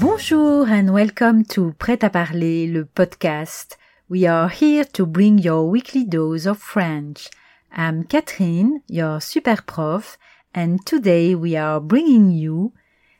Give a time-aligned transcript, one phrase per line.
[0.00, 3.76] Bonjour and welcome to Prêt à parler, le podcast.
[4.08, 7.28] We are here to bring your weekly dose of French.
[7.76, 10.16] I'm Catherine, your super prof,
[10.54, 12.72] and today we are bringing you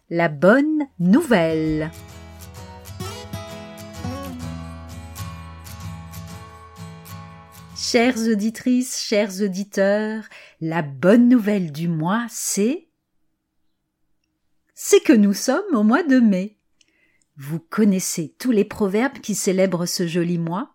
[0.08, 1.90] la bonne nouvelle.
[7.76, 10.29] Chères auditrices, chers auditeurs,
[10.61, 12.84] la bonne nouvelle du mois, c'est
[14.76, 16.57] c'est que nous sommes au mois de mai.
[17.40, 20.74] Vous connaissez tous les proverbes qui célèbrent ce joli mois?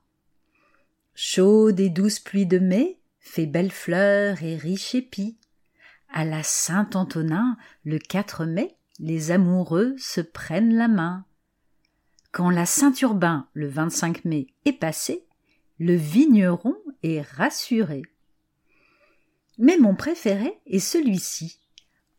[1.14, 5.38] Chaude et douce pluie de mai, fait belle fleur et riche épi.
[6.08, 11.26] À la Saint-Antonin, le 4 mai, les amoureux se prennent la main.
[12.32, 15.26] Quand la Saint-Urbain, le 25 mai, est passée,
[15.80, 18.04] le vigneron est rassuré.
[19.58, 21.60] Mais mon préféré est celui-ci.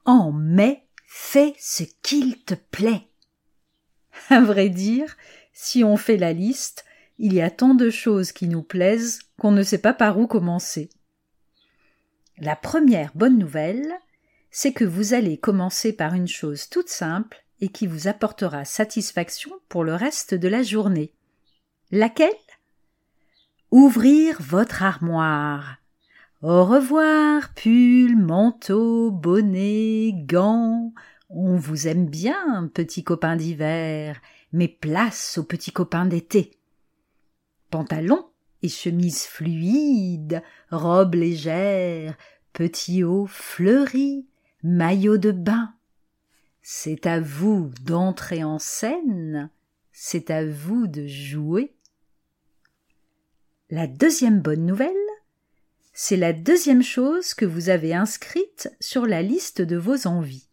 [0.05, 3.09] En mai, fais ce qu'il te plaît.
[4.31, 5.17] À vrai dire,
[5.53, 6.85] si on fait la liste,
[7.19, 10.27] il y a tant de choses qui nous plaisent qu'on ne sait pas par où
[10.27, 10.89] commencer.
[12.39, 13.95] La première bonne nouvelle,
[14.51, 19.51] c'est que vous allez commencer par une chose toute simple et qui vous apportera satisfaction
[19.69, 21.13] pour le reste de la journée.
[21.91, 22.31] Laquelle?
[23.71, 25.77] Ouvrir votre armoire.
[26.43, 30.93] Au revoir, pull, manteau, bonnet, gants.
[31.31, 34.21] On vous aime bien, petit copain d'hiver,
[34.53, 36.59] mais place aux petits copains d'été.
[37.71, 38.27] Pantalons
[38.63, 42.17] et chemises fluides, robes légères,
[42.53, 44.27] petits hauts fleuris,
[44.63, 45.75] maillots de bain.
[46.63, 49.51] C'est à vous d'entrer en scène,
[49.93, 51.75] c'est à vous de jouer.
[53.71, 54.95] La deuxième bonne nouvelle,
[55.93, 60.49] c'est la deuxième chose que vous avez inscrite sur la liste de vos envies.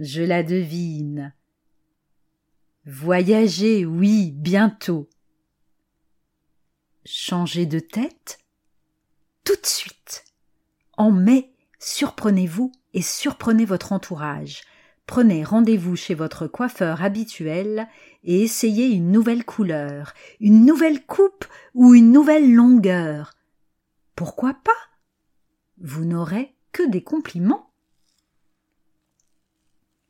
[0.00, 1.34] Je la devine.
[2.86, 5.10] Voyager, oui, bientôt.
[7.04, 8.38] Changer de tête?
[9.44, 10.24] Tout de suite.
[10.96, 14.62] En mai, surprenez-vous et surprenez votre entourage.
[15.04, 17.86] Prenez rendez-vous chez votre coiffeur habituel
[18.24, 21.44] et essayez une nouvelle couleur, une nouvelle coupe
[21.74, 23.34] ou une nouvelle longueur.
[24.16, 24.72] Pourquoi pas?
[25.76, 27.69] Vous n'aurez que des compliments.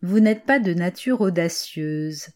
[0.03, 2.29] Vous n'êtes pas de nature audacieuse.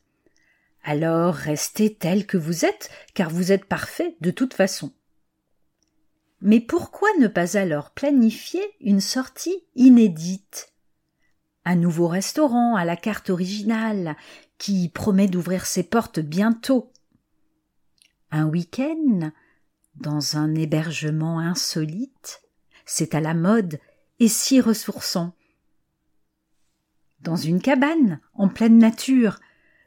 [0.82, 4.92] Alors restez tel que vous êtes, car vous êtes parfait de toute façon.
[6.42, 10.74] Mais pourquoi ne pas alors planifier une sortie inédite?
[11.64, 14.14] Un nouveau restaurant à la carte originale,
[14.58, 16.92] qui promet d'ouvrir ses portes bientôt.
[18.30, 19.30] Un week-end
[19.94, 22.42] dans un hébergement insolite,
[22.84, 23.78] c'est à la mode
[24.20, 25.34] et si ressourçant.
[27.24, 29.40] Dans une cabane, en pleine nature,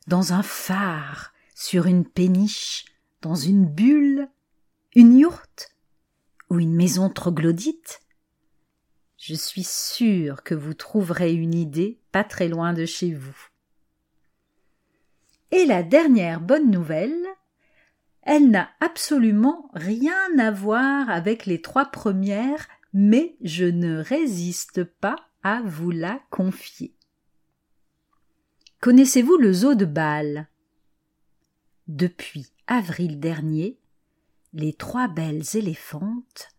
[0.08, 2.86] dans un phare, sur une péniche,
[3.22, 4.28] dans une bulle,
[4.96, 5.76] une yourte
[6.50, 8.02] ou une maison troglodyte
[9.18, 13.38] Je suis sûre que vous trouverez une idée pas très loin de chez vous.
[15.52, 17.24] Et la dernière bonne nouvelle,
[18.24, 25.18] elle n'a absolument rien à voir avec les trois premières, mais je ne résiste pas
[25.44, 26.97] à vous la confier.
[28.80, 30.48] Connaissez-vous le zoo de Bâle?
[31.88, 33.80] Depuis avril dernier,
[34.54, 36.50] les trois belles éléphantes,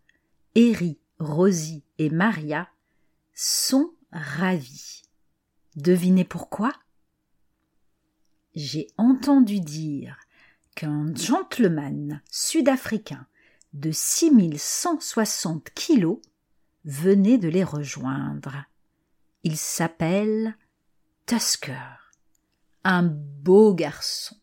[0.57, 2.69] Eri, Rosie et Maria,
[3.35, 5.03] sont ravies.
[5.77, 6.73] Devinez pourquoi?
[8.57, 10.19] J'ai entendu dire
[10.75, 13.29] qu'un gentleman sud-africain
[13.75, 16.19] de 6160 kilos
[16.85, 18.65] venait de les rejoindre.
[19.45, 20.57] Il s'appelle
[21.27, 22.08] Tusker
[22.85, 24.37] un beau garçon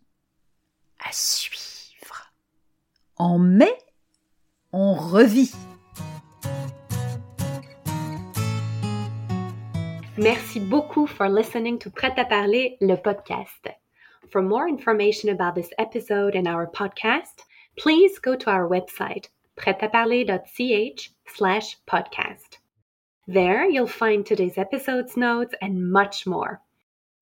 [1.00, 2.32] à suivre.
[3.18, 3.74] En mai,
[4.72, 5.54] on revit.
[10.18, 13.70] Merci beaucoup for listening to Prêt à parler, le podcast.
[14.32, 17.44] For more information about this episode and our podcast,
[17.78, 19.28] please go to our website,
[19.58, 22.60] prêtaparler.ch slash podcast.
[23.28, 26.62] There you'll find today's episode's notes and much more.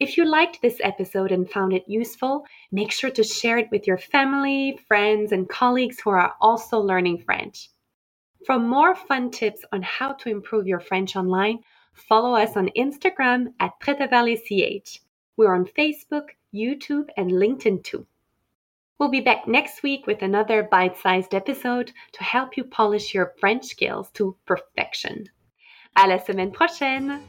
[0.03, 3.87] If you liked this episode and found it useful, make sure to share it with
[3.87, 7.69] your family, friends, and colleagues who are also learning French.
[8.45, 11.59] For more fun tips on how to improve your French online,
[11.93, 14.99] follow us on Instagram at PretaValleyCH.
[15.37, 18.05] We're on Facebook, YouTube, and LinkedIn too.
[18.99, 23.31] We'll be back next week with another bite sized episode to help you polish your
[23.39, 25.29] French skills to perfection.
[25.95, 27.23] À la semaine prochaine!